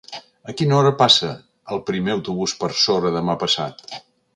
A 0.53 0.55
quina 0.61 0.75
hora 0.77 0.93
passa 1.01 1.29
el 1.75 1.85
primer 1.91 2.17
autobús 2.17 2.59
per 2.65 2.75
Sora 2.87 3.17
demà 3.23 3.41
passat? 3.47 3.91